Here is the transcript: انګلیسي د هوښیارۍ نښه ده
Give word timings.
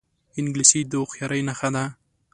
انګلیسي 0.39 0.81
د 0.85 0.91
هوښیارۍ 1.01 1.41
نښه 1.47 1.69
ده 1.75 1.83